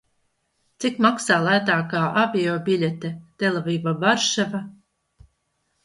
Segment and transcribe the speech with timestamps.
[0.85, 3.13] Cik maksā lētākā aviobiļete
[3.45, 4.67] Telaviva- Varšava?